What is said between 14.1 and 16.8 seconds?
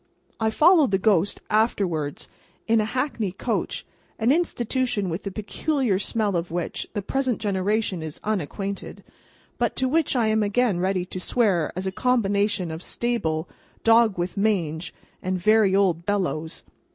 with the mange, and very old bellows.